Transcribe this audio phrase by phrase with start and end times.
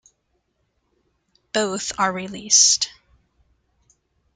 [1.53, 2.89] Both are released.